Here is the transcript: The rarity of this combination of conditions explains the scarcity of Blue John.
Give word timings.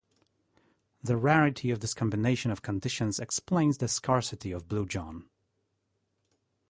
The 1.03 1.15
rarity 1.15 1.69
of 1.69 1.81
this 1.81 1.93
combination 1.93 2.49
of 2.49 2.63
conditions 2.63 3.19
explains 3.19 3.77
the 3.77 3.87
scarcity 3.87 4.51
of 4.51 4.67
Blue 4.67 4.87
John. 4.87 5.29